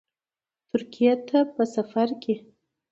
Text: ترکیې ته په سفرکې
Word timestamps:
ترکیې 0.69 1.13
ته 1.27 1.39
په 1.53 1.63
سفرکې 1.73 2.35